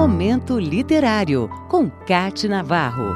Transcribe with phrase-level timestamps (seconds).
[0.00, 3.14] Momento Literário, com Cate Navarro.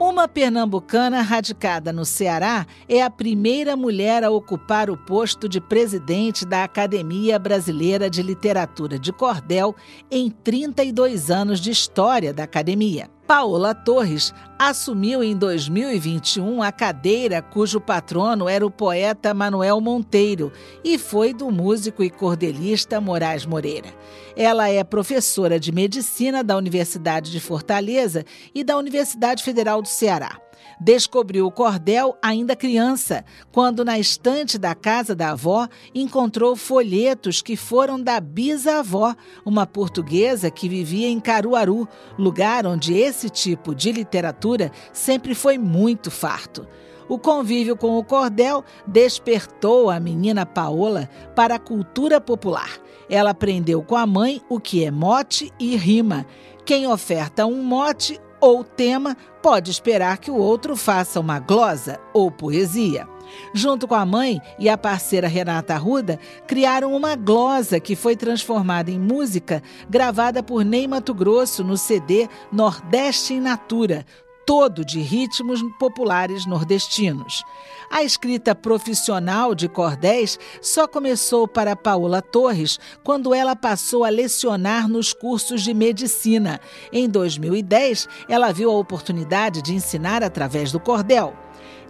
[0.00, 6.46] Uma pernambucana radicada no Ceará é a primeira mulher a ocupar o posto de presidente
[6.46, 9.76] da Academia Brasileira de Literatura de Cordel
[10.10, 13.10] em 32 anos de história da academia.
[13.28, 20.98] Paola Torres assumiu em 2021 a cadeira cujo patrono era o poeta Manuel Monteiro e
[20.98, 23.94] foi do músico e cordelista Moraes Moreira.
[24.34, 30.40] Ela é professora de medicina da Universidade de Fortaleza e da Universidade Federal do Ceará.
[30.80, 37.56] Descobriu o cordel ainda criança, quando na estante da casa da avó encontrou folhetos que
[37.56, 44.47] foram da bisavó, uma portuguesa que vivia em Caruaru, lugar onde esse tipo de literatura
[44.92, 46.66] sempre foi muito farto.
[47.08, 52.78] O convívio com o cordel despertou a menina Paola para a cultura popular.
[53.08, 56.26] Ela aprendeu com a mãe o que é mote e rima.
[56.66, 62.30] Quem oferta um mote ou tema, pode esperar que o outro faça uma glosa ou
[62.30, 63.06] poesia.
[63.52, 68.90] Junto com a mãe e a parceira Renata Arruda, criaram uma glosa que foi transformada
[68.90, 74.06] em música, gravada por Ney Mato Grosso no CD Nordeste in Natura,
[74.48, 77.44] todo de ritmos populares nordestinos.
[77.90, 84.88] A escrita profissional de cordéis só começou para Paola Torres quando ela passou a lecionar
[84.88, 86.58] nos cursos de medicina.
[86.90, 91.34] Em 2010, ela viu a oportunidade de ensinar através do cordel.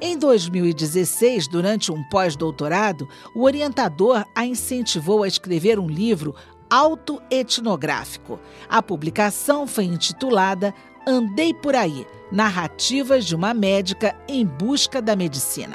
[0.00, 6.34] Em 2016, durante um pós-doutorado, o orientador a incentivou a escrever um livro
[6.68, 8.38] autoetnográfico.
[8.68, 10.74] A publicação foi intitulada
[11.10, 15.74] Andei por aí narrativas de uma médica em busca da medicina.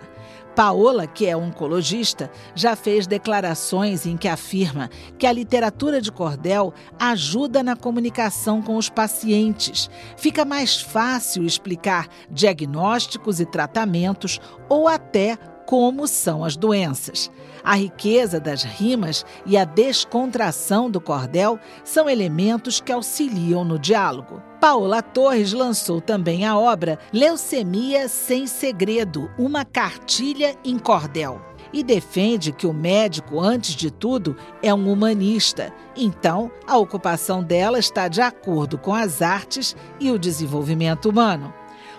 [0.55, 6.71] Paola, que é oncologista, já fez declarações em que afirma que a literatura de cordel
[6.99, 9.89] ajuda na comunicação com os pacientes.
[10.15, 14.39] Fica mais fácil explicar diagnósticos e tratamentos
[14.69, 17.31] ou até como são as doenças.
[17.63, 24.41] A riqueza das rimas e a descontração do cordel são elementos que auxiliam no diálogo.
[24.59, 31.41] Paola Torres lançou também a obra Leucemia Sem Segredo, uma cartilha em cordel.
[31.71, 35.73] E defende que o médico, antes de tudo, é um humanista.
[35.95, 41.51] Então, a ocupação dela está de acordo com as artes e o desenvolvimento humano.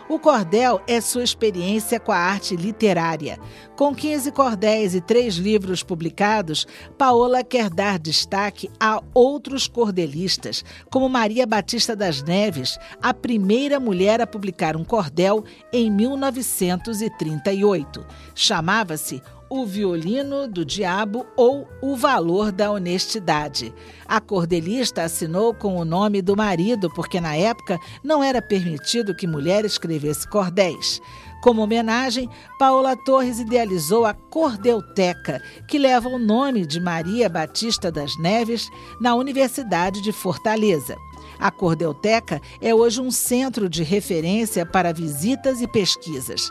[0.07, 3.39] O cordel é sua experiência com a arte literária.
[3.75, 6.67] Com 15 cordéis e três livros publicados,
[6.99, 14.21] Paola quer dar destaque a outros cordelistas, como Maria Batista das Neves, a primeira mulher
[14.21, 15.43] a publicar um cordel
[15.73, 18.05] em 1938.
[18.35, 19.23] Chamava-se
[19.55, 23.73] o Violino do Diabo ou O Valor da Honestidade.
[24.05, 29.29] A cordelista assinou com o nome do marido, porque na época não era permitido que
[29.29, 31.01] mulher escrevesse cordéis.
[31.41, 32.29] Como homenagem,
[32.59, 38.69] Paola Torres idealizou a Cordelteca, que leva o nome de Maria Batista das Neves,
[39.01, 40.97] na Universidade de Fortaleza.
[41.39, 46.51] A Cordelteca é hoje um centro de referência para visitas e pesquisas.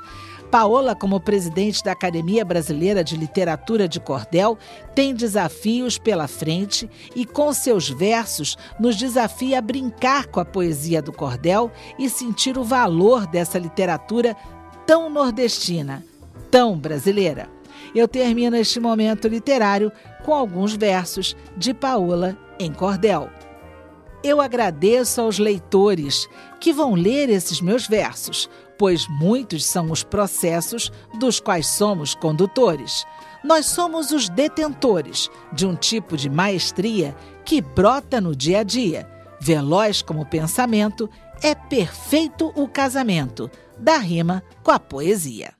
[0.54, 4.56] Paola, como presidente da Academia Brasileira de Literatura de Cordel,
[4.94, 11.02] tem desafios pela frente e, com seus versos, nos desafia a brincar com a poesia
[11.02, 14.38] do cordel e sentir o valor dessa literatura
[14.86, 16.06] tão nordestina,
[16.52, 17.50] tão brasileira.
[17.96, 19.92] Eu termino este momento literário
[20.24, 23.28] com alguns versos de Paola em cordel.
[24.24, 28.48] Eu agradeço aos leitores que vão ler esses meus versos,
[28.78, 33.06] pois muitos são os processos dos quais somos condutores.
[33.44, 39.08] Nós somos os detentores de um tipo de maestria que brota no dia a dia.
[39.40, 41.10] Veloz como o pensamento,
[41.42, 45.54] é perfeito o casamento da rima com a poesia.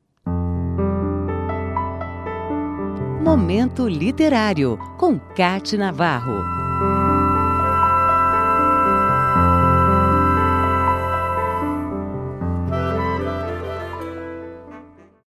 [3.22, 6.63] Momento Literário, com Cate Navarro.